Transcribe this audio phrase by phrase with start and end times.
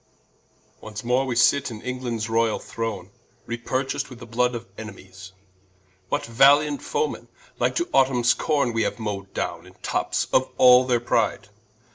[0.79, 3.11] Once more we sit in Englands Royall Throne,
[3.45, 5.31] Re purchac'd with the Blood of Enemies:
[6.09, 7.27] What valiant Foe men,
[7.59, 11.49] like to Autumnes Corne, Haue we mow'd downe in tops of all their pride?